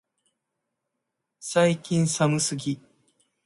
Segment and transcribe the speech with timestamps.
[1.39, 2.79] 最近寒すぎ、